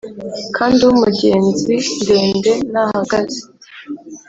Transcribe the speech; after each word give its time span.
kandi 0.57 0.77
ube 0.81 0.91
umugenzi 0.95 1.73
umwe, 1.89 2.15
ndende 2.37 2.51
nahagaze 2.71 3.39